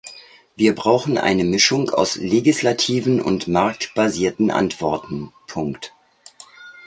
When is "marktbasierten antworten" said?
3.47-5.31